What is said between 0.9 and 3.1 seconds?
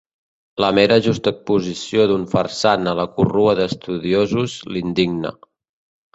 juxtaposició d'un farsant a la